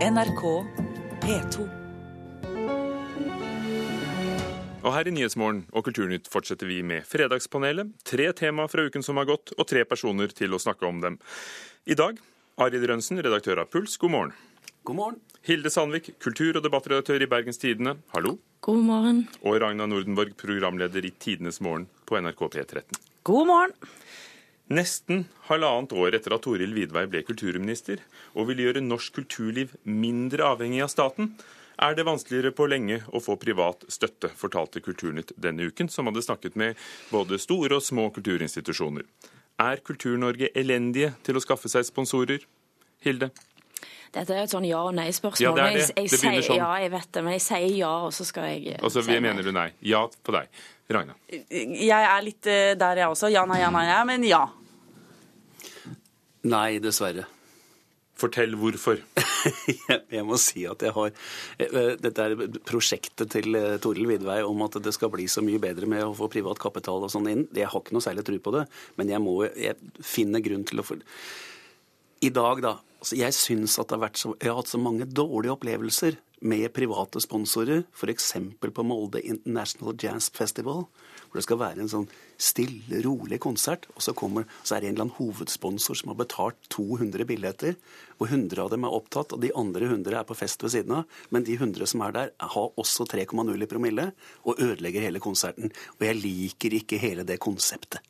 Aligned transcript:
NRK 0.00 0.42
P2. 1.20 1.64
Og 4.80 4.94
her 4.94 5.10
i 5.10 5.12
Nyhetsmorgen 5.12 5.66
og 5.76 5.84
Kulturnytt 5.84 6.30
fortsetter 6.32 6.70
vi 6.70 6.78
med 6.80 7.04
Fredagspanelet. 7.04 7.90
Tre 8.08 8.30
tema 8.38 8.64
fra 8.72 8.86
uken 8.88 9.04
som 9.04 9.20
har 9.20 9.28
gått, 9.28 9.52
og 9.58 9.68
tre 9.68 9.82
personer 9.84 10.32
til 10.32 10.56
å 10.56 10.62
snakke 10.62 10.88
om 10.88 11.02
dem. 11.04 11.18
I 11.84 11.98
dag 12.00 12.16
Arild 12.64 12.88
Rønsen, 12.88 13.20
redaktør 13.20 13.60
av 13.60 13.68
Puls, 13.74 13.98
god 14.00 14.14
morgen. 14.14 14.32
God 14.88 14.96
morgen. 15.02 15.20
Hilde 15.44 15.68
Sandvik, 15.68 16.14
kultur- 16.16 16.56
og 16.56 16.64
debattredaktør 16.64 17.20
i 17.20 17.28
Bergens 17.28 17.60
Tidende, 17.60 17.98
hallo. 18.16 18.38
God 18.64 18.80
morgen. 18.88 19.26
Og 19.44 19.60
Ragna 19.60 19.84
Nordenborg, 19.84 20.32
programleder 20.40 21.04
i 21.04 21.12
Tidenes 21.12 21.60
morgen 21.60 21.90
på 22.08 22.16
NRK 22.16 22.46
P13. 22.56 23.02
God 23.28 23.52
morgen. 23.52 23.76
Nesten 24.70 25.24
halvannet 25.48 25.92
år 25.98 26.14
etter 26.14 26.36
at 26.36 26.44
Toril 26.46 26.70
Vidvei 26.76 27.02
ble 27.10 27.24
kulturminister, 27.26 27.98
og 28.38 28.46
vil 28.52 28.62
gjøre 28.62 28.82
norsk 28.84 29.16
kulturliv 29.18 29.72
mindre 29.82 30.46
avhengig 30.52 30.84
av 30.84 30.92
staten, 30.92 31.32
er 31.80 31.96
det 31.96 32.04
vanskeligere 32.06 32.52
på 32.54 32.68
lenge 32.68 33.00
å 33.10 33.22
få 33.24 33.34
privat 33.40 33.86
støtte, 33.88 34.28
fortalte 34.36 34.82
Kulturnytt 34.84 35.32
denne 35.40 35.64
uken, 35.70 35.88
som 35.88 36.10
hadde 36.10 36.22
snakket 36.22 36.58
med 36.60 36.76
både 37.10 37.38
store 37.40 37.78
og 37.78 37.82
små 37.86 38.10
kulturinstitusjoner. 38.12 39.06
Er 39.60 39.80
Kultur-Norge 39.84 40.50
elendige 40.54 41.14
til 41.24 41.40
å 41.40 41.42
skaffe 41.42 41.72
seg 41.72 41.88
sponsorer? 41.88 42.44
Hilde? 43.00 43.30
Dette 44.12 44.34
er 44.34 44.44
et 44.44 44.52
sånn 44.52 44.66
ja- 44.68 44.82
og 44.84 44.92
nei-spørsmål. 44.98 45.40
Ja, 45.40 45.54
det 45.56 45.64
er 45.64 45.72
det. 45.72 45.80
Jeg, 45.80 45.96
jeg, 45.96 46.10
Det 46.10 46.20
begynner 46.20 46.46
sånn. 46.46 46.60
Ja, 46.60 46.70
jeg 46.84 46.92
vet 46.92 47.10
det, 47.16 47.24
men 47.24 47.32
jeg 47.38 47.44
sier 47.46 47.76
ja, 47.78 47.92
og 48.04 48.12
så 48.12 48.28
skal 48.28 48.48
jeg 48.50 48.78
Og 48.82 48.92
så 48.92 49.02
si 49.06 49.18
mener 49.22 49.42
du 49.42 49.52
nei. 49.52 49.70
Ja 49.80 50.04
på 50.06 50.36
deg. 50.36 50.48
Ragna? 50.90 51.14
Jeg 51.48 51.88
er 52.02 52.22
litt 52.26 52.46
eh, 52.50 52.74
der, 52.76 53.04
jeg 53.04 53.12
også. 53.14 53.30
Ja, 53.30 53.44
nei, 53.46 53.60
ja, 53.62 53.70
nei, 53.70 53.86
ja, 53.88 54.00
men 54.04 54.24
ja. 54.26 54.44
Nei, 56.48 56.78
dessverre. 56.80 57.26
Fortell 58.20 58.54
hvorfor. 58.60 59.00
Jeg 60.12 60.24
må 60.28 60.36
si 60.40 60.66
at 60.68 60.82
jeg 60.84 60.92
har 60.92 61.12
eh, 61.60 61.94
Dette 62.00 62.24
er 62.26 62.58
prosjektet 62.68 63.30
til 63.32 63.56
eh, 63.56 63.78
Toril 63.80 64.08
Vidvei 64.10 64.42
om 64.44 64.60
at 64.66 64.76
det 64.84 64.92
skal 64.92 65.08
bli 65.12 65.24
så 65.30 65.40
mye 65.44 65.60
bedre 65.62 65.88
med 65.88 66.04
å 66.04 66.12
få 66.16 66.28
privat 66.32 66.60
kapital 66.60 67.06
og 67.06 67.12
sånn 67.12 67.30
inn. 67.32 67.46
Jeg 67.56 67.70
har 67.72 67.80
ikke 67.80 67.96
noe 67.96 68.04
særlig 68.04 68.26
tro 68.28 68.36
på 68.44 68.52
det, 68.58 68.66
men 69.00 69.12
jeg 69.12 69.24
må 69.24 69.38
jeg 69.48 69.78
finner 70.04 70.44
grunn 70.44 70.66
til 70.68 70.82
å 70.82 70.84
få 70.84 70.98
I 71.00 72.32
dag, 72.36 72.60
da. 72.60 72.74
Altså 73.00 73.16
jeg 73.16 73.36
syns 73.36 73.78
at 73.80 73.88
det 73.88 73.96
har 73.96 74.04
vært 74.04 74.20
så 74.20 74.34
Jeg 74.36 74.50
har 74.50 74.58
hatt 74.60 74.68
så 74.68 74.82
mange 74.82 75.08
dårlige 75.08 75.56
opplevelser 75.56 76.20
med 76.40 76.72
private 76.72 77.20
sponsorer, 77.20 77.84
f.eks. 77.94 78.32
på 78.60 78.84
Molde 78.86 79.20
International 79.20 79.96
Jazz 80.00 80.30
Festival, 80.34 80.86
hvor 81.30 81.38
det 81.38 81.44
skal 81.44 81.60
være 81.60 81.84
en 81.84 81.90
sånn 81.92 82.06
stille, 82.40 83.02
rolig 83.04 83.38
konsert, 83.44 83.86
og 83.94 84.02
så, 84.04 84.14
kommer, 84.16 84.48
så 84.64 84.76
er 84.76 84.82
det 84.82 84.90
en 84.90 84.96
eller 84.96 85.06
annen 85.08 85.18
hovedsponsor 85.18 86.00
som 86.00 86.12
har 86.12 86.18
betalt 86.22 86.70
200 86.72 87.28
billetter, 87.28 87.76
og 88.18 88.26
100 88.28 88.64
av 88.64 88.72
dem 88.72 88.88
er 88.88 88.96
opptatt, 88.96 89.36
og 89.36 89.44
de 89.44 89.52
andre 89.56 89.86
100 89.90 90.16
er 90.22 90.28
på 90.28 90.38
fest 90.38 90.64
ved 90.64 90.74
siden 90.74 90.96
av, 91.00 91.18
men 91.30 91.46
de 91.46 91.58
100 91.58 91.92
som 91.92 92.04
er 92.06 92.16
der, 92.16 92.32
har 92.40 92.78
også 92.80 93.06
3,0 93.10 93.54
i 93.54 93.70
promille, 93.70 94.10
og 94.42 94.60
ødelegger 94.60 95.06
hele 95.06 95.22
konserten. 95.22 95.72
Og 95.98 96.08
jeg 96.08 96.22
liker 96.22 96.80
ikke 96.80 97.00
hele 97.00 97.26
det 97.28 97.40
konseptet. 97.42 98.00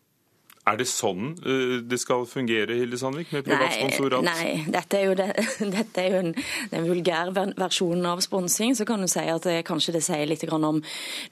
Er 0.71 0.79
det 0.79 0.87
sånn 0.87 1.33
eh, 1.43 1.79
det 1.87 1.99
skal 1.99 2.27
fungere, 2.31 2.77
Hilde 2.79 2.99
Sandvik, 3.01 3.33
med 3.35 3.47
privat 3.49 3.75
sponsorat? 3.75 4.25
Nei, 4.27 4.63
dette 4.71 4.99
er 4.99 5.09
jo, 5.09 5.17
det, 5.19 5.29
dette 5.77 6.03
er 6.03 6.15
jo 6.15 6.21
en, 6.21 6.31
den 6.71 6.87
vulgære 6.87 7.47
versjonen 7.59 8.07
av 8.07 8.23
sponsing. 8.25 8.77
Så 8.79 8.87
kan 8.87 9.03
du 9.03 9.09
si 9.11 9.25
at 9.25 9.49
det, 9.49 9.57
kanskje 9.67 9.97
det 9.97 10.05
sier 10.07 10.29
litt 10.31 10.45
grann 10.47 10.67
om 10.69 10.79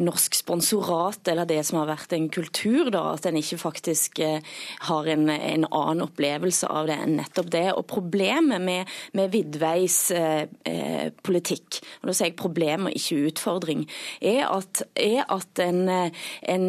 norsk 0.03 0.41
sponsorat, 0.41 1.22
eller 1.30 1.48
det 1.48 1.61
som 1.69 1.80
har 1.80 1.91
vært 1.92 2.17
en 2.17 2.27
kultur, 2.34 2.91
da, 2.95 3.05
at 3.14 3.28
en 3.30 3.39
ikke 3.39 3.61
faktisk 3.62 4.22
eh, 4.25 4.42
har 4.89 5.12
en, 5.14 5.28
en 5.30 5.69
annen 5.69 6.06
opplevelse 6.08 6.70
av 6.70 6.91
det 6.91 6.98
enn 7.05 7.19
nettopp 7.20 7.52
det. 7.55 7.67
Og 7.78 7.86
problemet 7.91 8.64
med, 8.64 8.91
med 9.19 9.30
Vidveis 9.34 10.00
eh, 10.17 10.48
eh, 10.67 11.08
politikk, 11.23 11.80
og 12.00 12.11
da 12.11 12.17
sier 12.17 12.33
jeg 12.33 12.39
problem 12.41 12.91
og 12.91 12.98
ikke 12.98 13.23
utfordring, 13.30 13.86
er 14.19 14.48
at, 14.50 14.83
er 14.98 15.23
at 15.30 15.62
en, 15.62 15.84
eh, 15.92 16.28
en 16.50 16.69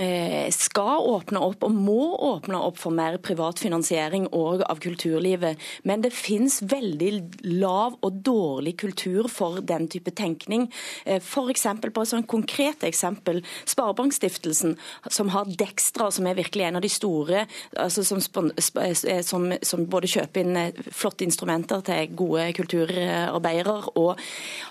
eh, 0.00 0.48
skal 0.54 1.04
åpne 1.12 1.44
opp 1.44 1.68
og 1.68 1.76
må 1.76 1.97
åpne 2.00 2.58
opp 2.68 2.78
for 2.80 2.94
mer 2.94 3.18
privat 3.22 3.60
finansiering 3.62 4.28
og 4.36 4.62
av 4.66 4.80
kulturlivet. 4.82 5.58
Men 5.88 6.02
det 6.04 6.12
finnes 6.16 6.60
veldig 6.62 7.10
lav 7.58 7.98
og 8.04 8.20
dårlig 8.24 8.76
kultur 8.80 9.28
for 9.32 9.60
den 9.64 9.88
type 9.90 10.12
tenkning. 10.16 10.68
F.eks. 11.04 11.66
på 11.82 12.02
et 12.02 12.12
sånt 12.12 12.28
konkret 12.30 12.84
eksempel, 12.86 13.42
Sparebankstiftelsen, 13.68 14.76
som 15.10 15.32
har 15.34 15.48
Dextra, 15.58 16.10
som 16.14 16.26
er 16.26 16.38
virkelig 16.38 16.68
en 16.68 16.80
av 16.80 16.84
de 16.84 16.90
store, 16.92 17.44
altså 17.76 18.04
som, 18.06 18.50
eh, 18.80 19.22
som, 19.22 19.48
som 19.62 19.86
både 19.90 20.10
kjøper 20.10 20.44
inn 20.44 20.58
eh, 20.58 20.82
flotte 20.92 21.26
instrumenter 21.26 21.82
til 21.86 22.14
gode 22.18 22.48
kulturarbeidere, 22.58 23.78
og 23.98 24.18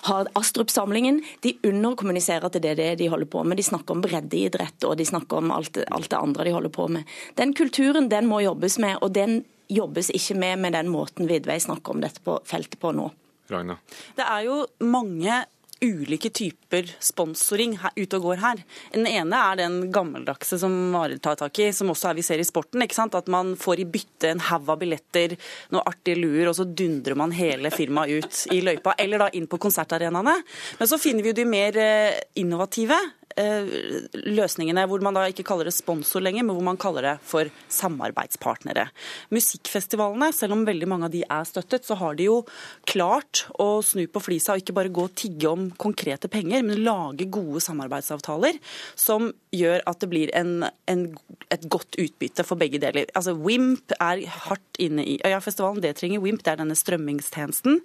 har 0.09 0.31
Astrup-samlingen. 0.37 1.21
De 1.43 1.55
underkommuniserer 1.67 2.51
til 2.53 2.63
det, 2.63 2.77
det 2.79 2.91
de 3.01 3.09
holder 3.11 3.29
på 3.31 3.43
med. 3.43 3.57
De 3.59 3.65
snakker 3.65 3.95
om 3.95 4.03
breddeidrett, 4.03 4.83
og 4.87 4.97
de 4.99 5.07
snakker 5.07 5.41
om 5.41 5.53
alt, 5.55 5.79
alt 5.91 6.11
det 6.11 6.19
andre 6.19 6.47
de 6.47 6.55
holder 6.55 6.73
på 6.73 6.87
med. 6.91 7.16
Den 7.39 7.53
kulturen 7.57 8.09
den 8.11 8.29
må 8.29 8.41
jobbes 8.45 8.77
med, 8.81 8.97
og 9.01 9.13
den 9.17 9.41
jobbes 9.67 10.09
ikke 10.15 10.37
med 10.39 10.63
med 10.63 10.77
den 10.77 10.91
måten 10.91 11.27
Vidvei 11.27 11.59
snakker 11.59 11.95
om 11.95 12.03
dette 12.03 12.23
på 12.23 12.39
feltet 12.47 12.79
på 12.79 12.93
nå. 12.95 13.09
Ragna? 13.51 13.77
Det 14.15 14.25
er 14.27 14.47
jo 14.47 14.63
mange 14.83 15.43
ulike 15.81 16.29
typer 16.33 16.87
sponsoring 17.03 17.75
her, 17.81 17.93
ute 17.95 18.17
og 18.17 18.25
går 18.29 18.41
her. 18.41 18.61
Den 18.93 19.07
ene 19.09 19.41
er 19.51 19.59
den 19.59 19.75
gammeldagse 19.93 20.57
som 20.61 20.73
Arild 20.97 21.21
tar 21.23 21.37
tak 21.39 21.59
i, 21.61 21.69
som 21.75 21.91
også 21.93 22.11
er 22.11 22.17
vi 22.17 22.25
ser 22.25 22.41
i 22.41 22.47
sporten. 22.47 22.81
ikke 22.81 22.97
sant? 22.97 23.17
At 23.17 23.29
man 23.31 23.55
får 23.59 23.83
i 23.83 23.87
bytte 23.97 24.31
en 24.31 24.43
haug 24.49 24.71
av 24.73 24.81
billetter, 24.81 25.37
noen 25.73 25.85
artige 25.85 26.19
luer, 26.19 26.49
og 26.49 26.57
så 26.57 26.65
dundrer 26.65 27.17
man 27.19 27.35
hele 27.35 27.71
firmaet 27.73 28.17
ut 28.17 28.41
i 28.55 28.61
løypa. 28.65 28.95
Eller 28.97 29.21
da 29.21 29.29
inn 29.37 29.47
på 29.49 29.61
konsertarenaene. 29.61 30.35
Men 30.79 30.89
så 30.89 30.99
finner 31.01 31.25
vi 31.25 31.33
jo 31.33 31.39
de 31.41 31.47
mer 31.49 31.77
eh, 31.81 32.21
innovative 32.41 32.97
løsningene 33.37 34.85
hvor 34.89 35.03
man 35.05 35.17
da 35.17 35.27
ikke 35.29 35.45
kaller 35.47 35.69
det 35.69 35.75
sponsor 35.75 36.23
lenger, 36.23 36.45
men 36.45 36.57
hvor 36.57 36.65
man 36.65 36.79
kaller 36.81 37.05
det 37.05 37.15
for 37.27 37.49
samarbeidspartnere. 37.73 38.87
Musikkfestivalene, 39.33 40.31
selv 40.35 40.57
om 40.57 40.65
veldig 40.67 40.89
mange 40.89 41.09
av 41.09 41.13
de 41.13 41.23
er 41.23 41.47
støttet, 41.47 41.85
så 41.85 41.97
har 41.99 42.17
de 42.17 42.27
jo 42.29 42.39
klart 42.89 43.45
å 43.61 43.81
snu 43.85 44.05
på 44.09 44.23
flisa 44.23 44.55
og 44.55 44.63
ikke 44.63 44.75
bare 44.77 44.93
gå 44.93 45.05
og 45.07 45.15
tigge 45.17 45.51
om 45.51 45.69
konkrete 45.77 46.31
penger, 46.31 46.65
men 46.65 46.83
lage 46.85 47.29
gode 47.33 47.61
samarbeidsavtaler 47.63 48.57
som 48.97 49.31
gjør 49.55 49.83
at 49.87 50.01
det 50.01 50.09
blir 50.11 50.33
en, 50.37 50.65
en, 50.89 51.03
et 51.53 51.67
godt 51.71 51.97
utbytte 52.01 52.45
for 52.47 52.59
begge 52.59 52.81
deler. 52.81 53.09
Altså 53.17 53.35
WIMP 53.37 53.93
er 53.99 54.25
hardt 54.47 54.81
inne 54.81 55.05
i 55.05 55.17
Øyafestivalen, 55.25 55.81
det 55.83 55.95
trenger 55.99 56.23
WIMP, 56.23 56.43
det 56.45 56.53
er 56.53 56.61
denne 56.61 56.77
strømmingstjenesten. 56.77 57.79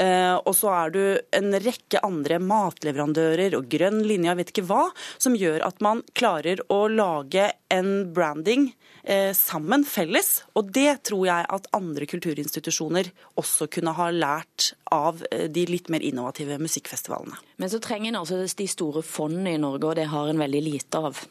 Eh, 0.00 0.36
og 0.38 0.52
så 0.56 0.72
er 0.76 0.94
du 0.94 1.02
en 1.36 1.56
rekke 1.60 2.02
andre 2.06 2.40
matleverandører 2.42 3.56
og 3.58 3.68
grønn 3.72 4.02
linje, 4.04 4.30
jeg 4.30 4.40
vet 4.40 4.54
ikke 4.54 4.68
hva, 4.70 4.89
som 5.18 5.36
gjør 5.38 5.64
at 5.66 5.80
man 5.84 6.04
klarer 6.16 6.62
å 6.72 6.84
lage 6.92 7.50
en 7.72 7.90
branding 8.14 8.70
eh, 9.02 9.32
sammen, 9.36 9.84
felles. 9.84 10.44
Og 10.58 10.70
det 10.74 11.02
tror 11.08 11.26
jeg 11.28 11.48
at 11.56 11.68
andre 11.76 12.08
kulturinstitusjoner 12.10 13.10
også 13.40 13.70
kunne 13.72 13.94
ha 13.96 14.10
lært 14.14 14.72
av 14.94 15.24
eh, 15.30 15.48
de 15.52 15.66
litt 15.70 15.90
mer 15.92 16.04
innovative 16.04 16.60
musikkfestivalene. 16.62 17.38
Men 17.60 17.72
så 17.72 17.82
trenger 17.82 18.12
en 18.12 18.22
altså 18.22 18.42
de 18.44 18.70
store 18.70 19.04
fondene 19.06 19.56
i 19.56 19.60
Norge, 19.60 19.86
og 19.86 20.00
det 20.00 20.10
har 20.12 20.30
en 20.30 20.42
veldig 20.42 20.64
lite 20.64 21.04
av. 21.10 21.22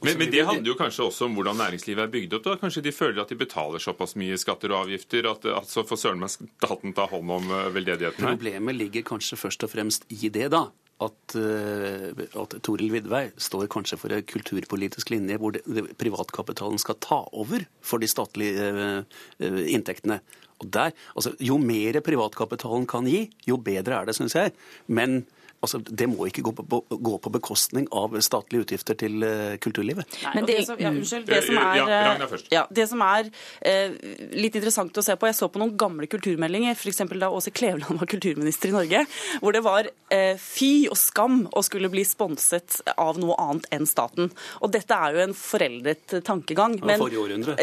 Men, 0.00 0.16
men 0.18 0.30
det 0.32 0.44
handler 0.48 0.70
jo 0.70 0.76
kanskje 0.78 1.04
også 1.04 1.26
om 1.28 1.34
hvordan 1.36 1.58
næringslivet 1.60 2.06
er 2.06 2.12
bygd 2.12 2.36
opp. 2.38 2.44
da. 2.46 2.56
Kanskje 2.62 2.82
de 2.86 2.92
føler 2.94 3.20
at 3.20 3.32
de 3.32 3.36
betaler 3.36 3.82
såpass 3.82 4.16
mye 4.16 4.38
skatter 4.40 4.72
og 4.72 4.86
avgifter 4.86 5.28
at, 5.28 5.44
at 5.44 5.68
så 5.68 5.84
får 5.84 6.00
søren 6.00 6.22
meg 6.22 6.32
staten 6.32 6.94
ta 6.96 7.04
hånd 7.10 7.34
om 7.36 7.50
eh, 7.52 7.66
veldedigheten 7.74 8.24
her. 8.24 8.38
Problemet 8.38 8.78
ligger 8.78 9.04
kanskje 9.12 9.36
først 9.40 9.66
og 9.68 9.74
fremst 9.74 10.08
i 10.16 10.32
det, 10.32 10.48
da. 10.56 10.70
At, 11.00 11.34
eh, 11.38 12.10
at 12.36 12.54
Toril 12.66 12.92
Vidvei 12.92 13.30
står 13.40 13.70
kanskje 13.72 13.96
for 14.00 14.12
en 14.12 14.26
kulturpolitisk 14.28 15.12
linje 15.14 15.38
hvor 15.40 15.54
det, 15.56 15.62
det, 15.64 15.86
privatkapitalen 16.00 16.80
skal 16.82 16.98
ta 17.00 17.22
over 17.32 17.64
for 17.80 18.02
de 18.02 18.08
statlige 18.10 18.68
uh, 18.76 19.62
inntektene. 19.64 20.20
Og 20.60 20.68
der, 20.68 20.92
altså, 21.16 21.32
Jo 21.40 21.56
mer 21.56 22.02
privatkapitalen 22.04 22.84
kan 22.90 23.08
gi, 23.08 23.30
jo 23.48 23.56
bedre 23.56 24.02
er 24.02 24.10
det, 24.10 24.16
syns 24.18 24.36
jeg. 24.36 24.52
Men 24.92 25.22
altså, 25.60 25.80
det 25.84 26.08
må 26.10 26.26
ikke 26.30 26.42
gå 26.46 26.52
på, 26.56 26.80
gå 26.90 27.14
på 27.24 27.32
bekostning 27.34 27.86
av 27.96 28.14
statlige 28.24 28.64
utgifter 28.66 28.96
til 29.00 29.22
eh, 29.26 29.56
kulturlivet. 29.62 30.06
Nei, 30.24 30.32
Men 30.38 30.46
det, 30.48 30.56
det- 30.60 30.66
som, 30.70 30.80
ja, 30.80 30.90
unnskyld, 30.94 31.26
det 31.28 31.42
som 31.46 31.58
Eh, 31.60 31.66
er, 31.66 31.76
ja, 31.76 32.38
ja, 32.54 32.62
det 32.70 32.86
som 32.88 33.02
er 33.04 33.28
eh, 33.66 33.92
litt 34.40 34.54
interessant 34.56 34.96
å 34.96 35.02
se 35.04 35.14
på 35.20 35.28
Jeg 35.28 35.36
så 35.36 35.48
på 35.52 35.60
noen 35.60 35.74
gamle 35.78 36.06
kulturmeldinger, 36.10 36.72
f.eks. 36.78 37.02
da 37.20 37.28
Åse 37.30 37.52
Kleveland 37.54 38.00
var 38.00 38.08
kulturminister 38.10 38.70
i 38.70 38.74
Norge, 38.74 39.02
hvor 39.42 39.52
det 39.56 39.62
var 39.66 39.88
eh, 40.14 40.36
fy 40.40 40.86
og 40.90 40.96
skam 40.98 41.42
å 41.52 41.62
skulle 41.66 41.90
bli 41.92 42.04
sponset 42.08 42.80
av 42.96 43.18
noe 43.20 43.36
annet 43.42 43.68
enn 43.76 43.86
staten. 43.88 44.30
Og 44.64 44.72
dette 44.74 44.96
er 44.96 45.16
jo 45.18 45.24
en 45.26 45.34
foreldet 45.36 46.16
tankegang. 46.26 46.78
Men. 46.80 46.96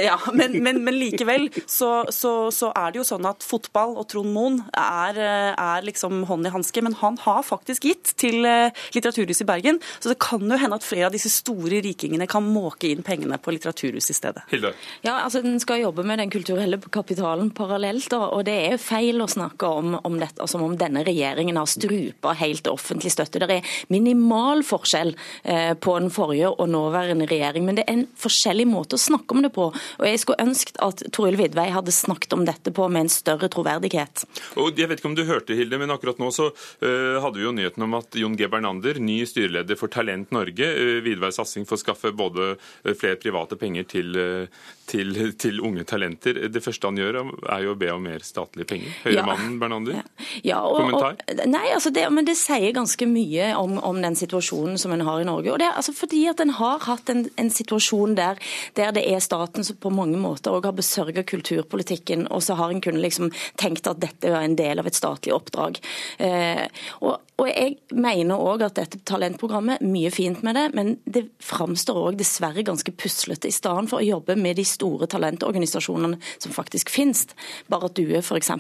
Ja, 0.04 0.18
men, 0.38 0.58
men, 0.64 0.84
men 0.86 0.98
likevel 1.00 1.50
så, 1.66 2.06
så, 2.14 2.36
så 2.54 2.70
er 2.78 2.94
det 2.94 3.02
jo 3.02 3.08
sånn 3.08 3.26
at 3.30 3.46
fotball 3.48 3.96
og 3.98 4.08
Trond 4.12 4.32
Moen 4.36 4.62
er, 4.78 5.18
eh, 5.18 5.52
er 5.58 5.88
liksom 5.88 6.26
hånd 6.30 6.48
i 6.48 6.54
hanske, 6.54 6.84
men 6.86 6.96
han 7.02 7.18
har 7.26 7.42
faktisk 7.48 7.87
gitt, 7.88 8.13
til 8.18 8.39
Litteraturhuset 8.42 9.44
i 9.44 9.50
Bergen. 9.50 9.80
Så 10.00 10.12
det 10.12 10.19
kan 10.24 10.42
jo 10.42 10.57
hende 10.60 10.78
at 10.80 10.86
flere 10.86 11.10
av 11.10 11.16
disse 11.16 11.31
store 11.31 11.81
rikingene 11.84 12.28
kan 12.30 12.45
måke 12.45 12.89
inn 12.89 13.04
pengene 13.06 13.39
på 13.42 13.54
Litteraturhuset 13.56 14.13
i 14.13 14.18
stedet. 14.18 14.44
Hilde? 14.51 14.74
Ja, 15.06 15.19
altså 15.24 15.42
Den 15.44 15.60
skal 15.63 15.81
jobbe 15.81 16.06
med 16.07 16.19
den 16.22 16.31
kulturelle 16.34 16.80
kapitalen 16.92 17.51
parallelt. 17.56 18.13
og 18.13 18.45
Det 18.45 18.56
er 18.56 18.75
jo 18.75 18.81
feil 18.81 19.22
å 19.24 19.30
snakke 19.30 19.69
om, 19.69 19.98
om 20.04 20.19
dette, 20.19 20.42
altså 20.44 20.62
om 20.63 20.78
denne 20.78 21.04
regjeringen 21.07 21.60
har 21.60 21.69
strupa 21.69 22.34
helt 22.38 22.68
offentlig 22.72 23.12
støtte. 23.13 23.42
Det 23.44 23.60
er 23.60 23.75
minimal 23.94 24.63
forskjell 24.68 25.13
eh, 25.44 25.74
på 25.74 25.98
den 26.00 26.12
forrige 26.13 26.51
og 26.54 26.69
nåværende 26.74 27.28
regjering. 27.30 27.66
Men 27.68 27.80
det 27.80 27.88
er 27.88 28.00
en 28.00 28.07
forskjellig 28.19 28.68
måte 28.69 28.98
å 28.98 29.01
snakke 29.01 29.36
om 29.36 29.45
det 29.45 29.54
på. 29.56 29.69
Og 29.72 30.06
Jeg 30.07 30.24
skulle 30.24 30.48
ønsket 30.48 30.81
at 30.83 31.04
Toril 31.16 31.40
Vidvei 31.40 31.69
hadde 31.74 31.95
snakket 31.95 32.36
om 32.38 32.45
dette 32.48 32.74
på 32.74 32.88
med 32.92 33.06
en 33.06 33.13
større 33.13 33.50
troverdighet. 33.54 34.25
Og 34.57 34.78
jeg 34.78 34.90
vet 34.90 35.01
ikke 35.01 35.12
om 35.12 35.18
du 35.18 35.25
hørte, 35.28 35.56
Hilde, 35.57 35.80
men 35.80 35.94
akkurat 35.94 36.19
nå 36.22 36.30
så 36.33 36.50
uh, 36.51 37.18
hadde 37.24 37.38
vi 37.40 37.45
jo 37.45 37.54
nyheten 37.56 37.77
om 37.86 37.98
at 38.00 38.16
Jon 38.18 38.38
G. 38.38 38.48
Bernander, 38.52 39.02
ny 39.04 39.20
styreleder 39.28 39.78
for 39.80 39.92
Talent 39.94 40.32
Norge, 40.36 40.72
videre 41.04 41.18
Vidveis 41.18 41.38
satsing 41.40 41.66
for 41.68 41.78
å 41.78 41.82
skaffe 41.82 42.12
både 42.16 42.56
flere 42.98 43.18
private 43.22 43.58
penger 43.60 43.88
til, 43.90 44.18
uh, 44.18 44.66
til, 44.90 45.14
til, 45.40 45.62
unge 45.66 45.84
talenter. 45.88 46.40
Det 46.52 46.62
første 46.64 46.90
han 46.90 47.00
gjør, 47.00 47.20
er 47.50 47.66
jo 47.66 47.74
å 47.74 47.80
be 47.80 47.90
om 47.94 48.04
mer 48.04 48.24
statlige 48.26 48.70
penger. 48.70 48.94
Høyremannen 49.06 49.54
ja. 49.56 49.60
Bernander? 49.62 50.00
Ja. 50.46 50.62
og, 50.62 50.80
Kommentar? 50.80 51.18
Og, 51.26 51.44
nei, 51.50 51.66
altså 51.74 51.92
det, 51.94 52.06
men 52.14 52.28
det 52.28 52.38
sier 52.40 52.76
ganske 52.76 53.10
mye 53.10 53.52
om, 53.60 53.78
om 53.84 54.02
den 54.04 54.18
situasjonen 54.20 54.80
som 54.82 54.94
en 54.96 55.06
har 55.08 55.24
i 55.24 55.28
Norge. 55.28 55.54
Og 55.54 55.62
det 55.62 55.70
er 55.70 55.78
altså 55.80 55.96
fordi 55.98 56.24
at 56.32 56.42
en 56.44 56.54
har 56.60 56.84
hatt 56.88 57.12
en, 57.14 57.26
en 57.40 57.52
situasjon 57.54 58.18
der, 58.20 58.42
der, 58.80 58.94
det 58.96 59.06
er 59.10 59.24
staten 59.24 59.66
som 59.68 59.80
på 59.82 59.94
mange 59.94 60.20
måter 60.22 60.56
òg 60.56 60.70
har 60.70 60.78
besørga 60.78 61.26
kulturpolitikken, 61.28 62.28
og 62.32 62.44
så 62.46 62.58
har 62.60 62.74
en 62.74 62.84
kunnet 62.84 63.04
liksom 63.04 63.32
tenkt 63.60 63.90
at 63.90 64.02
dette 64.04 64.32
er 64.32 64.44
en 64.44 64.58
del 64.58 64.82
av 64.82 64.90
et 64.90 64.98
statlig 64.98 65.36
oppdrag. 65.36 65.82
Eh, 66.24 66.68
og, 67.02 67.18
og 67.38 67.50
jeg 67.51 67.75
mener 67.94 68.42
òg 68.42 68.63
at 68.66 68.80
dette 68.80 69.00
talentprogrammet, 69.06 69.84
mye 69.86 70.10
fint 70.13 70.42
med 70.45 70.57
det, 70.57 70.66
men 70.78 70.95
det 71.06 71.28
framstår 71.44 72.00
òg 72.01 72.18
dessverre 72.18 72.66
ganske 72.66 72.94
puslete. 72.98 73.51
I 73.51 73.54
stedet 73.54 73.92
for 73.92 74.01
å 74.01 74.07
jobbe 74.07 74.34
med 74.39 74.57
de 74.57 74.66
store 74.66 75.06
talentorganisasjonene 75.12 76.18
som 76.42 76.56
faktisk 76.56 76.89
finnes, 76.94 77.28
bare 77.69 77.92
at 77.92 77.98
Due 77.98 78.24
f.eks., 78.24 78.51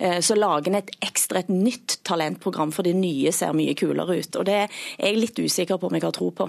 eh, 0.00 0.20
så 0.24 0.38
lager 0.38 0.72
en 0.72 0.80
et 0.80 0.94
ekstra 1.04 1.44
et 1.44 1.52
nytt 1.52 1.98
talentprogram, 2.08 2.72
for 2.72 2.88
det 2.88 2.96
nye 2.96 3.32
ser 3.36 3.52
mye 3.56 3.76
kulere 3.76 4.16
ut. 4.16 4.40
Og 4.40 4.48
det 4.48 4.62
er 4.62 4.78
jeg 4.96 5.20
litt 5.20 5.42
usikker 5.42 5.76
på 5.76 5.90
om 5.90 6.00
jeg 6.00 6.08
har 6.08 6.16
tro 6.16 6.32
på. 6.32 6.48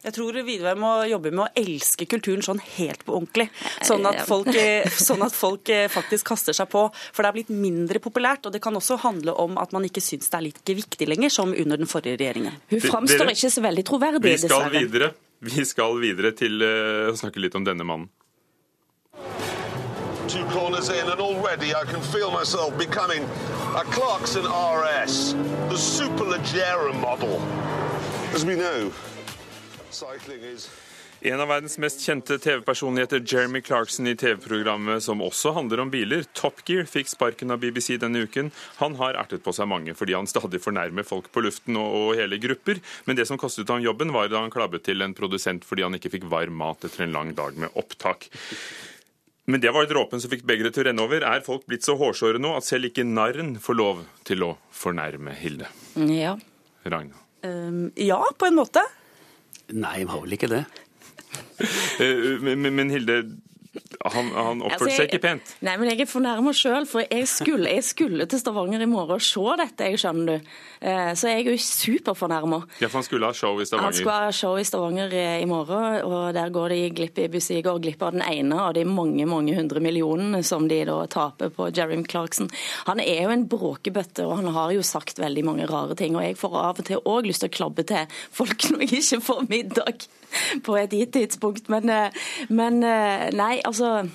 Jeg 0.00 0.14
tror 0.16 0.36
Vidvei 0.46 0.72
må 0.80 0.90
jobbe 1.10 1.28
med 1.34 1.42
å 1.44 1.48
elske 1.60 2.06
kulturen 2.08 2.40
sånn 2.44 2.60
helt 2.78 3.02
på 3.04 3.18
ordentlig. 3.18 3.50
Sånn 3.84 4.06
at, 4.08 4.22
folk, 4.28 4.48
eh, 4.56 4.88
sånn 4.88 5.20
at 5.26 5.34
folk 5.36 5.68
eh, 5.68 5.90
faktisk 5.92 6.30
kaster 6.30 6.56
seg 6.56 6.70
på. 6.72 6.86
For 7.12 7.20
det 7.20 7.28
er 7.28 7.36
blitt 7.36 7.52
mindre 7.52 8.00
populært. 8.00 8.48
Og 8.48 8.54
det 8.54 8.62
kan 8.64 8.76
også 8.76 8.96
handle 9.04 9.34
om 9.42 9.58
at 9.60 9.74
man 9.76 9.84
ikke 9.84 10.00
syns 10.04 10.32
det 10.32 10.38
er 10.38 10.46
like 10.48 10.76
viktig 10.80 11.08
lenger 11.10 11.34
som 11.34 11.52
under 11.52 11.80
den 11.80 11.90
forrige 11.90 12.16
regjeringen. 12.16 12.56
Hun 12.72 12.80
framstår 12.84 13.34
ikke 13.34 13.52
så 13.52 13.64
veldig 13.66 13.84
troverdig, 13.90 14.24
vi 14.24 14.38
skal 14.40 14.48
dessverre. 14.48 14.86
Videre. 14.86 15.12
Vi 15.40 15.64
skal 15.64 16.00
videre 16.00 16.32
til 16.36 16.60
uh, 16.60 17.12
å 17.12 17.16
snakke 17.16 17.40
litt 17.40 17.54
om 17.56 17.64
denne 17.64 17.84
mannen. 17.84 18.08
Two 20.28 20.44
corners 20.52 20.88
in, 20.88 21.08
and 21.08 21.20
already 21.20 21.74
I 21.74 21.84
can 21.84 22.00
feel 22.12 22.30
myself 22.30 22.76
becoming 22.78 23.24
a 23.74 23.84
Clarkson 23.90 24.44
RS, 24.44 25.34
the 25.68 25.76
superleggera 25.76 26.92
model. 27.00 27.40
As 28.32 28.44
we 28.44 28.54
know, 28.54 28.92
en 31.20 31.40
av 31.40 31.50
verdens 31.50 31.74
mest 31.78 32.00
kjente 32.00 32.38
TV-personligheter, 32.40 33.20
Jeremy 33.26 33.60
Clarkson, 33.60 34.06
i 34.08 34.14
TV-programmet 34.16 35.02
som 35.04 35.20
også 35.20 35.52
handler 35.52 35.82
om 35.82 35.90
biler, 35.92 36.22
Top 36.32 36.62
Gear, 36.64 36.86
fikk 36.88 37.10
sparken 37.12 37.52
av 37.52 37.60
BBC 37.60 37.98
denne 38.00 38.22
uken. 38.24 38.48
Han 38.78 38.94
har 38.96 39.18
ertet 39.20 39.42
på 39.44 39.52
seg 39.52 39.68
mange 39.68 39.92
fordi 39.98 40.14
han 40.16 40.30
stadig 40.30 40.62
fornærmer 40.64 41.04
folk 41.04 41.28
på 41.34 41.42
luften 41.44 41.76
og, 41.76 41.96
og 41.98 42.14
hele 42.16 42.38
grupper. 42.40 42.80
Men 43.04 43.18
det 43.18 43.26
som 43.28 43.40
kostet 43.40 43.68
ham 43.68 43.82
jobben, 43.84 44.14
var 44.16 44.30
da 44.32 44.40
han 44.40 44.54
klabbet 44.54 44.86
til 44.88 45.04
en 45.04 45.12
produsent 45.16 45.66
fordi 45.68 45.84
han 45.84 45.98
ikke 45.98 46.14
fikk 46.14 46.24
varm 46.32 46.56
mat 46.62 46.88
etter 46.88 47.04
en 47.04 47.12
lang 47.18 47.34
dag 47.36 47.58
med 47.60 47.76
opptak. 47.76 48.30
Men 49.50 49.60
det 49.60 49.74
var 49.76 49.90
dråpen 49.90 50.22
som 50.22 50.32
fikk 50.32 50.46
begeret 50.48 50.72
til 50.72 50.86
å 50.86 50.88
renne 50.88 51.04
over. 51.04 51.26
Er 51.26 51.44
folk 51.44 51.66
blitt 51.68 51.84
så 51.84 51.98
hårsåre 52.00 52.40
nå 52.40 52.54
at 52.56 52.64
selv 52.64 52.88
ikke 52.88 53.04
narren 53.04 53.58
får 53.60 53.76
lov 53.76 54.06
til 54.24 54.46
å 54.46 54.54
fornærme 54.72 55.36
Hilde? 55.36 55.68
Ja. 56.00 56.38
Ragna? 56.88 57.20
Um, 57.44 57.90
ja, 57.96 58.22
på 58.40 58.48
en 58.48 58.56
måte. 58.56 58.86
Nei, 59.72 60.04
var 60.08 60.22
vel 60.24 60.36
ikke 60.38 60.50
det. 60.50 60.64
Eh, 62.00 62.40
men, 62.40 62.64
men 62.72 62.90
Hilde, 62.90 63.20
han, 63.70 64.30
han 64.34 64.62
oppførte 64.64 64.88
altså, 64.88 64.96
seg 64.96 65.12
ikke 65.12 65.22
pent. 65.22 65.54
Nei, 65.66 65.76
men 65.78 65.92
jeg 65.92 66.02
er 66.02 66.10
fornærma 66.10 66.52
sjøl, 66.56 66.88
for 66.90 67.04
jeg 67.04 67.28
skulle, 67.30 67.70
jeg 67.70 67.86
skulle, 67.86 68.26
til 68.30 68.42
Stavanger 68.42 68.82
i 68.82 68.88
morgen 68.90 69.20
og 69.20 69.24
se 69.24 69.56
dette, 69.60 69.90
jeg 69.92 70.00
skjønner 70.02 70.30
du. 70.30 70.50
Eh, 70.80 71.10
så 71.14 71.30
jeg 71.30 71.44
er 71.44 71.50
jo 71.52 71.62
superfornærma. 71.62 72.60
Ja, 72.80 72.88
for 72.88 73.00
han 73.00 73.06
skulle 73.06 73.30
ha 73.30 73.36
show 73.36 73.60
i 73.62 73.68
Stavanger? 73.68 73.90
Han 73.90 73.98
skulle 73.98 74.16
ha 74.24 74.34
show 74.34 74.58
i 74.58 74.66
Stavanger 74.66 75.14
i 75.14 75.46
morgen, 75.48 76.00
og 76.08 76.34
der 76.34 76.52
går 76.54 76.74
de 76.74 76.80
glipp 76.98 77.20
i 77.22 77.28
Bussi 77.30 77.60
går 77.62 77.80
glipp 77.84 78.02
av 78.02 78.16
den 78.16 78.24
ene 78.26 78.58
av 78.58 78.74
de 78.74 78.84
mange 78.88 79.26
mange 79.28 79.54
hundre 79.56 79.82
millionene 79.84 80.42
som 80.46 80.66
de 80.70 80.82
da 80.88 80.98
taper 81.10 81.52
på 81.54 81.68
Jeremy 81.76 82.06
Clarkson. 82.10 82.50
Han 82.88 83.02
er 83.02 83.24
jo 83.24 83.34
en 83.34 83.46
bråkebøtte, 83.50 84.26
og 84.26 84.40
han 84.40 84.54
har 84.56 84.74
jo 84.74 84.86
sagt 84.86 85.20
veldig 85.22 85.44
mange 85.46 85.68
rare 85.70 85.96
ting. 85.98 86.16
Og 86.18 86.24
jeg 86.24 86.38
får 86.40 86.56
av 86.62 86.82
og 86.82 86.88
til 86.88 87.04
òg 87.04 87.28
lyst 87.28 87.44
til 87.44 87.52
å 87.52 87.56
klabbe 87.60 87.86
til 87.86 88.08
folk 88.34 88.66
når 88.70 88.86
jeg 88.86 89.04
ikke 89.04 89.22
får 89.30 89.46
middag 89.50 90.08
på 90.64 90.76
et 90.78 90.94
gitt 90.94 91.12
tidspunkt. 91.16 91.68
Men, 91.72 91.90
eh, 91.90 92.20
men 92.48 92.82
eh, 92.86 93.28
altså 93.68 94.08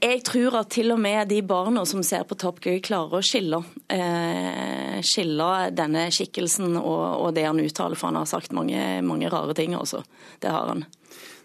jeg 0.00 0.20
tror 0.28 0.58
at 0.60 0.70
til 0.74 0.92
og 0.92 1.00
med 1.00 1.30
de 1.30 1.40
barna 1.46 1.86
som 1.88 2.02
ser 2.04 2.26
på 2.28 2.36
Top 2.38 2.60
Gear, 2.64 2.82
klarer 2.84 3.20
å 3.20 3.24
skille, 3.24 3.62
eh, 3.88 5.00
skille 5.06 5.48
denne 5.72 6.06
skikkelsen 6.12 6.76
og, 6.76 7.04
og, 7.24 7.30
det 7.36 7.46
han 7.48 7.62
uttaler, 7.62 7.96
for 7.96 8.10
han 8.10 8.20
har 8.20 8.28
sagt 8.28 8.52
mange, 8.56 9.00
mange 9.06 9.30
rare 9.32 9.56
ting. 9.56 9.74
Også. 9.78 10.02
Det 10.42 10.52
har 10.52 10.68
han. 10.74 10.84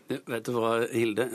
Vet 0.10 0.46
du 0.46 0.52
hva, 0.58 0.78
Hilde? 0.92 1.30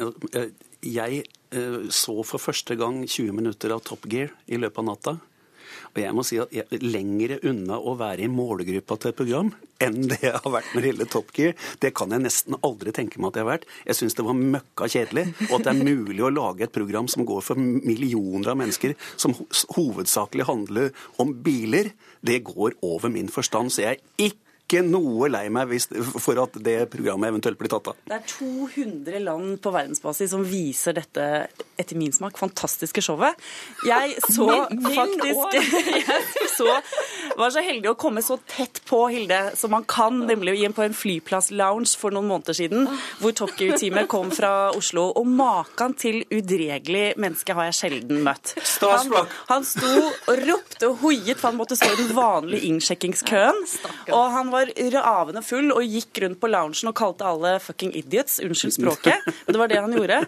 Jeg 0.85 1.25
eh, 1.25 1.81
så 1.89 2.21
for 2.21 2.43
første 2.43 2.77
gang 2.79 3.03
20 3.07 3.33
minutter 3.41 3.73
av 3.75 3.83
Top 3.87 4.05
Gear 4.11 4.35
i 4.47 4.61
løpet 4.61 4.85
av 4.85 4.89
natta. 4.93 5.17
Og 5.91 6.01
jeg 6.03 6.15
må 6.15 6.25
si 6.27 6.39
at 6.39 6.75
lengre 6.85 7.41
unna 7.51 7.79
å 7.81 7.97
være 7.99 8.27
i 8.27 8.31
målgruppa 8.31 8.99
til 9.01 9.13
et 9.13 9.19
program 9.19 9.51
enn 9.81 10.03
det 10.11 10.19
jeg 10.23 10.37
har 10.37 10.53
vært 10.53 10.75
med 10.77 10.87
gjelder 10.87 11.09
Top 11.11 11.31
Gear. 11.37 11.55
Det 11.81 11.93
kan 11.97 12.13
jeg 12.13 12.25
nesten 12.27 12.59
aldri 12.67 12.93
tenke 12.95 13.21
meg 13.21 13.33
at 13.33 13.39
jeg 13.41 13.47
har 13.47 13.51
vært. 13.51 13.67
Jeg 13.89 13.99
syns 13.99 14.19
det 14.19 14.27
var 14.27 14.37
møkka 14.37 14.91
kjedelig. 14.93 15.25
Og 15.49 15.57
at 15.57 15.67
det 15.67 15.73
er 15.73 15.89
mulig 15.89 16.21
å 16.27 16.33
lage 16.35 16.67
et 16.67 16.75
program 16.75 17.09
som 17.11 17.25
går 17.29 17.43
for 17.47 17.61
millioner 17.61 18.53
av 18.53 18.61
mennesker, 18.61 18.95
som 19.17 19.35
hovedsakelig 19.77 20.47
handler 20.51 20.93
om 21.23 21.33
biler, 21.45 21.95
det 22.21 22.43
går 22.45 22.77
over 22.85 23.13
min 23.13 23.33
forstand. 23.33 23.73
Så 23.73 23.87
jeg 23.87 23.99
er 23.99 24.31
ikke 24.31 24.50
ikke 24.71 24.85
noe 24.87 25.29
lei 25.31 25.47
meg 25.53 25.67
hvis, 25.73 25.89
for 26.23 26.39
at 26.43 26.55
det 26.63 26.77
programmet 26.93 27.33
eventuelt 27.33 27.59
blir 27.59 27.73
tatt 27.73 27.91
av. 27.91 27.99
Det 28.07 28.17
er 28.17 28.27
200 28.31 29.23
land 29.25 29.57
på 29.63 29.73
verdensbasis 29.75 30.31
som 30.31 30.45
viser 30.47 30.95
dette, 31.01 31.27
etter 31.81 31.99
min 31.99 32.15
smak, 32.15 32.39
fantastiske 32.39 33.03
showet. 33.03 33.39
Jeg 33.87 34.17
så 34.31 34.47
faktisk 34.95 35.59
Jeg 36.11 36.51
så, 36.55 36.69
var 37.39 37.51
så 37.55 37.65
heldig 37.65 37.91
å 37.91 37.97
komme 37.99 38.23
så 38.25 38.39
tett 38.51 38.83
på 38.89 39.03
Hilde 39.11 39.41
som 39.59 39.75
man 39.75 39.87
kan, 39.89 40.23
nemlig 40.29 40.59
på 40.77 40.85
en 40.85 40.95
flyplass-lounge 40.95 41.97
for 41.99 42.15
noen 42.15 42.29
måneder 42.31 42.57
siden, 42.57 42.87
hvor 43.19 43.35
Top 43.37 43.57
Gear-teamet 43.59 44.09
kom 44.11 44.31
fra 44.35 44.71
Oslo. 44.77 45.09
Og 45.19 45.27
maken 45.27 45.97
til 45.99 46.23
udregelig 46.31 47.17
menneske 47.21 47.57
har 47.57 47.71
jeg 47.71 47.79
sjelden 47.81 48.23
møtt. 48.27 48.55
Han, 48.81 49.13
han 49.51 49.67
sto 49.67 49.91
og 50.07 50.45
ropte 50.47 50.91
og 50.91 51.03
hoiet, 51.03 51.35
for 51.35 51.51
han 51.51 51.59
måtte 51.59 51.79
stå 51.79 51.91
i 51.91 52.01
den 52.05 52.15
vanlige 52.17 52.71
innsjekkingskøen. 52.71 53.63
Og 54.15 54.25
han 54.37 54.53
var 54.55 54.61
var 54.61 54.93
ravende 54.93 55.43
full 55.45 55.71
og 55.73 55.85
gikk 55.85 56.21
rundt 56.25 56.41
på 56.41 56.51
loungen 56.51 56.91
og 56.91 56.97
kalte 56.97 57.27
alle 57.27 57.55
fucking 57.63 57.93
idiots. 57.97 58.41
Unnskyld 58.45 58.75
språket, 58.77 59.27
men 59.27 59.55
det 59.55 59.61
var 59.61 59.71
det 59.71 59.81
han 59.81 59.95
gjorde. 59.97 60.21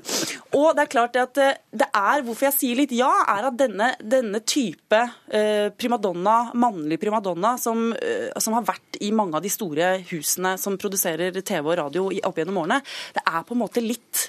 Og 0.58 0.68
det 0.76 0.84
er 0.84 0.92
klart 0.92 1.18
at 1.20 1.40
eh, 1.42 1.58
det 1.70 1.88
er, 1.88 2.24
hvorfor 2.24 2.48
jeg 2.48 2.56
sier 2.58 2.80
litt 2.82 2.94
ja, 2.96 3.10
er 3.34 3.48
at 3.48 3.58
denne, 3.58 3.92
denne 4.00 4.42
type 4.44 5.00
eh, 5.32 5.68
primadonna, 5.76 6.52
mannlig 6.54 6.91
primadonna, 7.00 7.54
som, 7.60 7.92
eh, 7.92 8.30
som, 8.38 8.56
har 8.56 8.66
vært 8.66 8.98
i 9.00 9.12
mange 9.14 9.38
av 9.38 9.44
de 9.44 9.52
store 9.52 9.94
husene 10.10 10.56
som 10.60 10.78
produserer 10.80 11.38
TV 11.40 11.62
og 11.72 11.78
radio 11.78 12.08
opp 12.28 12.40
gjennom 12.40 12.62
årene, 12.64 12.82
det 13.14 13.22
er 13.24 13.46
på 13.46 13.56
en 13.56 13.62
måte 13.62 13.84
litt 13.84 14.28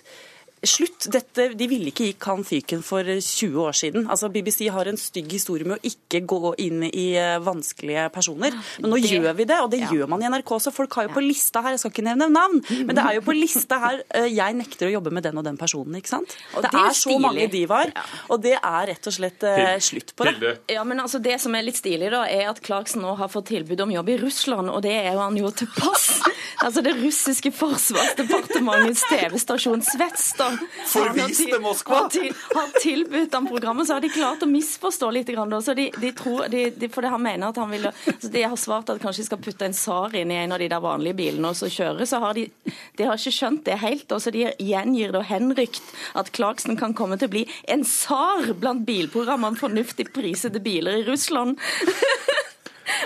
slutt. 0.67 1.07
Dette, 1.11 1.49
de 1.57 1.67
ville 1.69 1.91
ikke 1.91 2.07
gi 2.07 2.15
Kan 2.23 2.43
fyken 2.47 2.83
for 2.85 3.03
20 3.03 3.59
år 3.59 3.75
siden. 3.75 4.05
Altså, 4.11 4.29
BBC 4.31 4.69
har 4.71 4.87
en 4.87 4.99
stygg 4.99 5.31
historie 5.33 5.67
med 5.67 5.79
å 5.79 5.89
ikke 5.89 6.23
gå 6.29 6.53
inn 6.63 6.85
i 6.87 7.07
eh, 7.19 7.35
vanskelige 7.43 8.07
personer. 8.13 8.55
Men 8.79 8.93
nå 8.93 8.99
det, 9.01 9.11
gjør 9.11 9.35
vi 9.37 9.47
det, 9.49 9.59
og 9.63 9.71
det 9.73 9.81
ja. 9.83 9.89
gjør 9.91 10.11
man 10.13 10.23
i 10.23 10.29
NRK. 10.31 10.53
Så 10.63 10.73
folk 10.75 10.95
har 10.99 11.09
jo 11.09 11.13
på 11.15 11.23
lista 11.25 11.63
her, 11.65 11.75
jeg 11.75 11.83
skal 11.83 11.93
ikke 11.93 12.05
nevne 12.07 12.29
navn, 12.31 12.61
men 12.85 12.95
det 12.95 13.03
er 13.03 13.17
jo 13.17 13.25
på 13.25 13.35
lista 13.43 13.79
her 13.83 14.01
eh, 14.15 14.29
jeg 14.31 14.57
nekter 14.59 14.89
å 14.89 14.93
jobbe 14.95 15.13
med 15.15 15.27
den 15.27 15.41
og 15.41 15.47
den 15.47 15.59
personen. 15.59 15.97
ikke 15.99 16.13
sant? 16.13 16.37
Og 16.53 16.63
det, 16.65 16.71
det 16.73 16.83
er, 16.83 16.97
så 16.97 17.17
mange 17.21 17.49
divaer, 17.51 17.93
og 18.31 18.43
det 18.43 18.55
er 18.59 18.89
rett 18.93 19.09
og 19.09 19.15
slett 19.15 19.43
uh, 19.47 19.75
slutt 19.83 20.13
på 20.17 20.27
det. 20.29 20.55
Ja, 20.71 20.85
men 20.87 21.01
altså 21.03 21.19
Det 21.23 21.35
som 21.41 21.55
er 21.57 21.65
litt 21.65 21.79
stilig, 21.79 22.11
da, 22.13 22.23
er 22.29 22.49
at 22.51 22.61
Clarkson 22.63 23.03
nå 23.03 23.15
har 23.19 23.31
fått 23.31 23.49
tilbud 23.51 23.83
om 23.83 23.91
jobb 23.93 24.13
i 24.13 24.17
Russland, 24.21 24.71
og 24.71 24.83
det 24.85 24.95
er 24.95 25.11
jo 25.11 25.23
han 25.23 25.37
jo 25.39 25.51
til 25.55 25.69
pass. 25.75 26.07
altså 26.65 26.83
Det 26.85 26.95
russiske 27.01 27.51
forsvarsdepartementets 27.57 29.05
TV-stasjon 29.11 29.83
Svetsta 29.85 30.52
han, 30.59 30.69
Forvis 30.87 31.39
han 31.39 31.51
til 31.51 31.61
Moskva! 31.63 31.99
Har, 32.03 32.09
til, 32.13 32.35
har 32.53 32.73
tilbudt 32.81 33.33
ham 33.37 33.47
programmet, 33.49 33.87
så 33.87 33.97
har 33.97 34.03
de 34.03 34.11
klart 34.13 34.43
å 34.45 34.49
misforstå 34.49 35.09
litt. 35.15 35.31
Grann, 35.33 35.53
så 35.63 35.73
de, 35.77 35.87
de 35.97 36.11
tror, 36.17 36.45
de, 36.51 36.65
de, 36.77 36.89
fordi 36.91 37.09
han 37.13 37.23
mener 37.23 37.49
at 37.49 37.59
han 37.61 37.71
vil 37.71 37.87
så 38.21 38.29
De 38.33 38.43
har 38.43 38.59
svart 38.59 38.91
at 38.91 39.01
kanskje 39.01 39.23
de 39.23 39.27
skal 39.29 39.41
putte 39.41 39.65
en 39.65 39.75
SAR 39.77 40.15
inn 40.19 40.31
i 40.33 40.37
en 40.43 40.53
av 40.53 40.61
de 40.61 40.67
der 40.71 40.83
vanlige 40.83 41.17
bilene 41.17 41.53
og 41.53 41.57
så 41.57 41.69
kjøre. 41.71 42.07
Så 42.09 42.19
har 42.23 42.37
de, 42.37 42.45
de 42.99 43.07
har 43.07 43.19
ikke 43.19 43.35
skjønt 43.37 43.65
det 43.67 43.79
helt. 43.81 44.05
og 44.11 44.21
så 44.21 44.33
De 44.35 44.45
gjengir 44.51 45.15
det 45.15 45.25
henrykt 45.31 45.93
at 46.19 46.31
Clarkson 46.35 46.77
kan 46.79 46.95
komme 46.97 47.17
til 47.17 47.31
å 47.31 47.35
bli 47.35 47.45
en 47.71 47.85
SAR 47.87 48.53
blant 48.59 48.85
bilprogrammene 48.87 49.59
fornuftig 49.59 50.11
prisede 50.13 50.61
biler 50.63 51.01
i 51.01 51.07
Russland. 51.07 51.59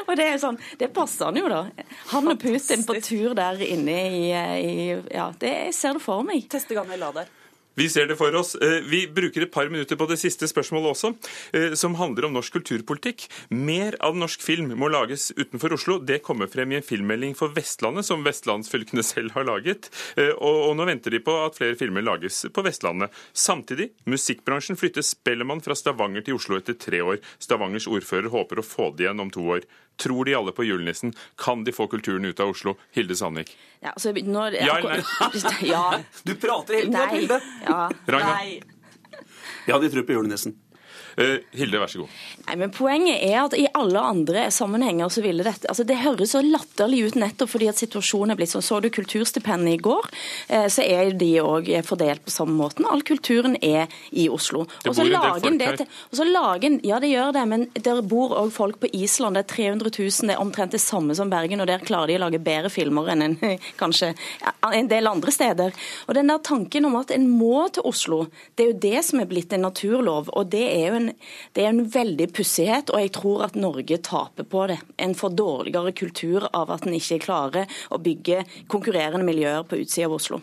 Og 0.07 0.13
det 0.17 0.25
er 0.25 0.35
jo 0.35 0.43
sånn, 0.45 0.59
det 0.79 0.91
passer 0.95 1.29
han 1.29 1.39
jo, 1.39 1.47
da. 1.51 1.63
Han 2.13 2.31
og 2.31 2.39
Putin 2.41 2.85
på 2.87 2.97
tur 3.03 3.35
der 3.37 3.61
inne 3.65 3.97
i, 4.07 4.23
i 4.31 4.75
Ja, 5.13 5.31
det, 5.39 5.53
jeg 5.69 5.75
ser 5.77 5.97
det 5.97 6.05
for 6.05 6.25
meg. 6.27 6.47
Teste 6.51 6.77
gammel 6.77 7.01
lader. 7.01 7.29
Vi 7.77 7.85
ser 7.93 8.07
det 8.09 8.17
for 8.17 8.33
oss. 8.33 8.55
Eh, 8.55 8.81
vi 8.89 9.03
bruker 9.07 9.43
et 9.45 9.51
par 9.53 9.69
minutter 9.69 9.99
på 9.99 10.07
det 10.09 10.17
siste 10.17 10.47
spørsmålet 10.49 10.95
også, 10.95 11.11
eh, 11.53 11.75
som 11.77 11.93
handler 11.99 12.25
om 12.25 12.33
norsk 12.33 12.55
kulturpolitikk. 12.57 13.27
Mer 13.53 13.93
av 14.01 14.17
norsk 14.17 14.41
film 14.41 14.73
må 14.73 14.89
lages 14.89 15.29
utenfor 15.37 15.75
Oslo. 15.77 15.99
Det 15.99 16.23
kommer 16.25 16.49
frem 16.49 16.71
i 16.73 16.79
en 16.79 16.87
filmmelding 16.87 17.35
for 17.37 17.53
Vestlandet, 17.53 18.05
som 18.05 18.25
vestlandsfylkene 18.25 19.05
selv 19.13 19.37
har 19.37 19.45
laget. 19.45 19.91
Eh, 20.17 20.33
og 20.41 20.73
nå 20.73 20.89
venter 20.89 21.13
de 21.13 21.21
på 21.21 21.37
at 21.45 21.59
flere 21.59 21.77
filmer 21.77 22.01
lages 22.01 22.47
på 22.49 22.65
Vestlandet. 22.65 23.13
Samtidig, 23.31 23.91
musikkbransjen 24.09 24.79
flytter 24.79 25.05
Spellemann 25.05 25.61
fra 25.61 25.77
Stavanger 25.77 26.25
til 26.25 26.39
Oslo 26.41 26.57
etter 26.57 26.73
tre 26.81 27.03
år. 27.05 27.21
Stavangers 27.37 27.85
ordfører 27.85 28.33
håper 28.33 28.57
å 28.57 28.65
få 28.65 28.89
det 28.97 29.05
igjen 29.05 29.21
om 29.21 29.29
to 29.29 29.45
år. 29.53 29.69
Tror 29.97 30.25
de 30.25 30.35
alle 30.37 30.51
på 30.53 30.63
julenissen? 30.63 31.13
Kan 31.35 31.63
de 31.63 31.71
få 31.73 31.87
kulturen 31.87 32.25
ut 32.25 32.39
av 32.39 32.49
Oslo? 32.53 32.75
Hilde 32.93 33.15
Sandvik. 33.17 33.55
Ja, 33.79 33.91
altså, 33.95 34.11
når, 34.13 34.57
Ja 34.61 34.77
eller 34.77 35.03
nei? 35.49 35.69
ja. 35.69 35.99
Du 36.23 36.35
prater 36.35 36.73
hele 36.81 36.91
tida, 36.91 37.05
Nei. 37.05 37.19
Hilde! 37.19 37.39
Ja. 37.65 37.79
Ragnar? 38.05 38.33
Nei. 38.35 38.61
Ja, 39.67 39.79
de 39.79 39.89
tror 39.89 40.05
på 40.07 40.15
julenissen. 40.15 40.53
Eh, 41.17 41.39
Hilde, 41.57 41.79
vær 41.81 41.89
så 41.89 42.03
god. 42.03 42.09
Nei, 42.45 42.55
men 42.61 42.69
Poenget 42.75 43.23
er 43.25 43.39
at 43.41 43.53
i 43.57 43.63
alle 43.73 44.01
andre 44.05 44.43
sammenhenger 44.53 45.09
så 45.09 45.23
ville 45.25 45.41
dette 45.43 45.65
altså 45.71 45.81
Det 45.87 45.97
høres 46.03 46.35
så 46.35 46.43
latterlig 46.45 46.99
ut 47.07 47.15
nettopp 47.17 47.49
fordi 47.55 47.69
at 47.71 47.79
situasjonen 47.81 48.35
er 48.35 48.37
blitt 48.37 48.51
sånn. 48.53 48.61
Så 48.61 48.77
du 48.83 48.89
kulturstipendet 48.93 49.73
i 49.73 49.81
går, 49.81 50.05
eh, 50.53 50.67
så 50.69 50.85
er 50.85 51.11
de 51.17 51.31
òg 51.41 51.71
fordelt 51.87 52.21
på 52.27 52.33
samme 52.35 52.53
måten. 52.59 52.85
All 52.85 53.01
kulturen 53.01 53.57
er 53.65 53.87
i 54.13 54.27
Oslo. 54.29 54.65
Det 54.83 54.93
bor 54.93 55.01
en 55.01 55.09
del 55.09 55.21
folk 55.41 55.61
her. 55.65 55.87
og 56.11 56.19
så 56.19 56.27
lager 56.29 56.65
en- 56.69 56.81
Ja, 56.83 56.99
det 56.99 57.09
gjør 57.09 57.33
det, 57.33 57.47
men 57.47 57.65
der 57.73 58.01
bor 58.03 58.29
òg 58.37 58.51
folk 58.51 58.79
på 58.79 58.89
Island. 58.93 59.35
Det 59.35 59.45
er 59.49 59.55
300 59.55 59.89
000, 59.97 60.27
det 60.29 60.35
er 60.37 60.41
omtrent 60.45 60.71
det 60.71 60.81
samme 60.81 61.15
som 61.15 61.29
Bergen, 61.29 61.59
og 61.61 61.67
der 61.67 61.79
klarer 61.79 62.07
de 62.07 62.13
å 62.17 62.29
lage 62.29 62.39
bedre 62.43 62.69
filmer 62.69 63.09
enn 63.09 63.21
en, 63.23 63.35
kanskje 63.81 64.13
en 64.71 64.87
del 64.87 65.07
andre 65.07 65.31
steder. 65.31 65.73
Og 66.07 66.13
den 66.13 66.27
der 66.27 66.37
tanken 66.37 66.85
om 66.85 66.95
at 66.95 67.09
en 67.11 67.27
må 67.27 67.67
til 67.73 67.83
Oslo, 67.83 68.27
det 68.55 68.63
er 68.67 68.71
jo 68.73 68.79
det 68.79 69.03
som 69.05 69.19
er 69.19 69.25
blitt 69.25 69.51
en 69.53 69.61
naturlov. 69.61 70.29
og 70.33 70.49
det 70.51 70.61
er 70.61 70.87
jo 70.89 70.95
en, 70.95 71.06
det 71.55 71.63
er 71.63 71.71
en 71.71 71.83
veldig 71.93 72.29
pussighet, 72.35 72.91
og 72.93 73.03
jeg 73.03 73.13
tror 73.17 73.45
at 73.47 73.59
Norge 73.59 73.99
taper 74.03 74.47
på 74.47 74.67
det. 74.71 74.79
En 75.01 75.15
får 75.17 75.35
dårligere 75.39 75.95
kultur 75.97 76.47
av 76.51 76.71
at 76.75 76.87
en 76.87 76.97
ikke 76.97 77.21
klarer 77.27 77.79
å 77.91 78.01
bygge 78.01 78.43
konkurrerende 78.71 79.27
miljøer 79.27 79.67
på 79.67 79.81
utsida 79.83 80.09
av 80.09 80.17
Oslo. 80.19 80.41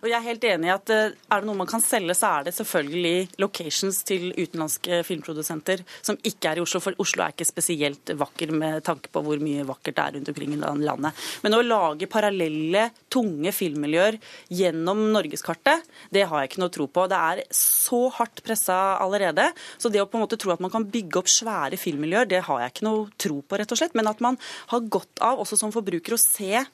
Og 0.00 0.08
jeg 0.08 0.16
er 0.16 0.24
helt 0.24 0.44
enig 0.48 0.70
i 0.70 0.72
at 0.72 0.92
eh, 0.94 1.12
er 1.12 1.42
det 1.42 1.48
noe 1.48 1.58
man 1.58 1.68
kan 1.68 1.82
selge, 1.84 2.16
så 2.16 2.30
er 2.38 2.46
det 2.46 2.54
selvfølgelig 2.56 3.40
locations 3.42 4.00
til 4.08 4.30
utenlandske 4.32 5.02
filmprodusenter 5.06 5.84
som 6.00 6.18
ikke 6.26 6.52
er 6.52 6.60
i 6.60 6.64
Oslo. 6.64 6.80
For 6.84 6.96
Oslo 7.02 7.24
er 7.24 7.34
ikke 7.34 7.48
spesielt 7.48 8.14
vakker 8.20 8.54
med 8.56 8.80
tanke 8.86 9.12
på 9.12 9.22
hvor 9.24 9.42
mye 9.42 9.66
vakkert 9.68 9.98
det 9.98 10.04
er 10.04 10.16
rundt 10.16 10.32
omkring 10.32 10.54
i 10.56 10.60
landet. 10.60 11.24
Men 11.44 11.56
å 11.56 11.62
lage 11.64 12.08
parallelle, 12.10 12.86
tunge 13.12 13.52
filmmiljøer 13.54 14.18
gjennom 14.60 15.02
norgeskartet, 15.14 15.84
det 16.14 16.24
har 16.30 16.42
jeg 16.42 16.52
ikke 16.52 16.64
noe 16.64 16.74
tro 16.74 16.88
på. 16.90 17.06
Det 17.10 17.20
er 17.20 17.44
så 17.56 18.02
hardt 18.16 18.44
pressa 18.46 18.78
allerede. 19.02 19.50
Så 19.76 19.92
det 19.92 20.02
å 20.02 20.08
på 20.08 20.18
en 20.18 20.24
måte 20.24 20.40
tro 20.40 20.54
at 20.54 20.64
man 20.64 20.72
kan 20.72 20.88
bygge 20.88 21.20
opp 21.20 21.30
svære 21.30 21.80
filmmiljøer, 21.80 22.30
det 22.30 22.44
har 22.48 22.64
jeg 22.64 22.74
ikke 22.74 22.88
noe 22.88 23.06
tro 23.20 23.40
på, 23.44 23.60
rett 23.60 23.76
og 23.76 23.80
slett. 23.80 23.96
Men 23.98 24.10
at 24.10 24.24
man 24.24 24.40
har 24.72 24.90
godt 24.96 25.22
av, 25.24 25.42
også 25.42 25.60
som 25.60 25.74
forbruker, 25.74 26.16
å 26.16 26.20
se 26.20 26.64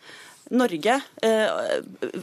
Norge 0.55 0.95
eh, 1.27 1.49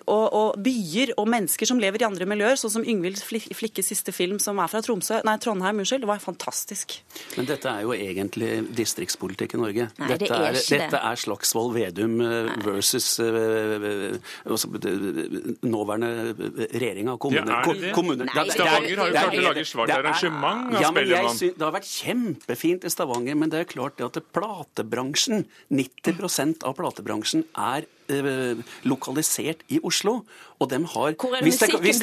og, 0.07 0.25
og 0.33 0.59
byer 0.63 1.11
og 1.19 1.27
mennesker 1.27 1.67
som 1.67 1.79
lever 1.81 2.03
i 2.03 2.07
andre 2.07 2.27
miljøer, 2.29 2.55
sånn 2.59 2.71
som 2.77 2.85
Yngvild 2.87 3.19
Flikkes 3.23 3.89
siste 3.91 4.13
film, 4.15 4.37
som 4.39 4.59
er 4.63 4.69
fra 4.71 4.81
Tromsø, 4.85 5.19
nei, 5.27 5.35
Trondheim, 5.43 5.81
unnskyld, 5.83 6.05
det 6.05 6.09
var 6.09 6.21
fantastisk. 6.23 6.95
Men 7.37 7.49
dette 7.49 7.67
er 7.71 7.83
jo 7.83 7.93
egentlig 7.95 8.51
distriktspolitikk 8.77 9.57
i 9.57 9.61
Norge. 9.61 9.87
Nei, 9.99 10.07
det 10.13 10.19
dette, 10.23 10.37
er 10.39 10.55
ikke 10.59 10.69
det. 10.77 10.79
dette 10.85 11.01
er 11.09 11.19
Slagsvold 11.23 11.73
Vedum 11.75 12.15
eh, 12.23 12.51
versus 12.63 13.09
eh, 13.23 14.17
altså, 14.47 14.71
det- 14.79 15.57
nåværende 15.63 16.69
regjering 16.73 17.09
av 17.11 17.17
kommuner. 17.23 17.49
Ja, 17.51 17.59
er 17.63 17.73
det 17.73 17.81
det? 17.89 17.93
kommuner. 17.97 18.29
Nei, 18.29 18.45
er- 18.45 18.53
Stavanger 18.55 18.97
har 19.03 19.09
jo 19.09 19.13
er- 19.13 19.19
klart 19.19 19.39
å 19.39 19.47
lage 19.49 19.65
svart 19.67 19.87
det 19.87 19.95
er- 19.95 20.03
arrangement 20.05 20.75
av 20.75 20.81
ja, 20.81 20.91
Spellemann. 20.93 21.37
Det 21.57 21.65
har 21.67 21.75
vært 21.75 21.89
kjempefint 21.91 22.85
i 22.85 22.93
Stavanger, 22.93 23.35
men 23.35 23.49
det 23.49 23.59
er 23.59 23.69
klart 23.73 23.97
det 23.97 24.05
at 24.07 24.21
platebransjen, 24.33 25.45
90% 25.71 26.63
av 26.63 26.75
platebransjen 26.79 27.45
er 27.57 27.85
lokalisert 28.83 29.63
i 29.69 29.79
Oslo, 29.83 30.21
og 30.63 30.69
de 30.71 30.79
har 30.93 31.15
Hvor 31.19 31.35
er 31.35 31.41
det 31.41 31.49
musikken 31.49 31.81
blir 31.81 31.93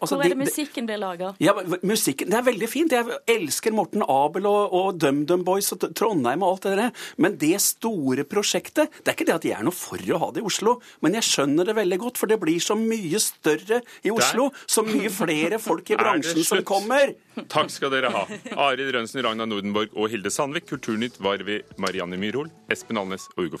altså, 0.00 0.18
er 0.20 0.34
musikken 0.36 0.86
blir 0.88 1.00
laga? 1.00 1.32
ja, 1.40 1.52
musikken, 1.82 2.30
Det 2.30 2.38
er 2.38 2.42
veldig 2.42 2.68
fint. 2.68 2.92
Jeg 2.92 3.18
elsker 3.26 3.72
Morten 3.72 4.02
Abel 4.02 4.46
og, 4.46 4.72
og 4.72 4.98
DumDum 5.00 5.44
Boys 5.44 5.72
og 5.72 5.86
Trondheim 5.96 6.42
og 6.42 6.56
alt 6.56 6.62
det 6.68 6.76
der. 6.78 6.90
Men 7.16 7.36
det 7.40 7.60
store 7.60 8.24
prosjektet 8.24 8.90
Det 9.00 9.12
er 9.12 9.16
ikke 9.16 9.28
det 9.30 9.34
at 9.38 9.44
jeg 9.48 9.56
er 9.58 9.64
noe 9.66 9.76
for 9.76 9.98
å 9.98 10.18
ha 10.18 10.30
det 10.32 10.42
i 10.42 10.46
Oslo, 10.46 10.78
men 11.00 11.16
jeg 11.18 11.28
skjønner 11.28 11.68
det 11.68 11.76
veldig 11.78 11.98
godt, 11.98 12.20
for 12.20 12.30
det 12.30 12.40
blir 12.42 12.60
så 12.60 12.76
mye 12.78 13.20
større 13.22 13.82
i 14.04 14.12
Oslo. 14.12 14.50
Så 14.66 14.84
mye 14.86 15.10
flere 15.12 15.58
folk 15.62 15.90
i 15.90 15.98
bransjen 16.02 16.44
som 16.44 16.62
kommer. 16.66 17.14
Takk 17.48 17.70
skal 17.72 17.92
dere 17.94 18.12
ha. 18.12 18.26
Arild 18.68 18.92
Rønsen, 18.94 19.22
Ragna 19.24 19.46
Nordenborg 19.48 19.94
og 19.96 20.10
Hilde 20.12 20.32
Sandvik. 20.32 20.68
Kulturnytt 20.68 21.16
var 21.22 21.42
ved 21.46 21.72
Marianne 21.80 22.18
Myrhol, 22.20 22.50
Espen 22.72 23.00
Alnes 23.00 23.28
og 23.36 23.46
Ugo 23.48 23.60